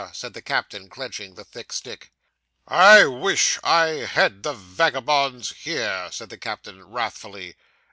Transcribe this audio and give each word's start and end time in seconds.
said 0.13 0.33
the 0.33 0.41
captain, 0.41 0.89
clenching 0.89 1.35
the 1.35 1.43
thick 1.43 1.71
stick. 1.71 2.11
'I 2.67 3.05
wish 3.05 3.59
I 3.63 4.07
had 4.09 4.41
the 4.41 4.53
vagabonds 4.53 5.51
here,' 5.51 6.09
said 6.11 6.29
the 6.31 6.39
captain 6.39 6.83
wrathfully. 6.87 7.55